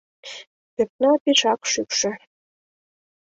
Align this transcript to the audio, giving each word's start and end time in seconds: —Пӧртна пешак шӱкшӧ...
—Пӧртна 0.75 1.11
пешак 1.23 1.61
шӱкшӧ... 1.71 2.11